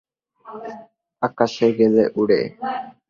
আকাশে 1.21 1.67
গেলে 1.77 2.03
উড়ে। 2.21 2.41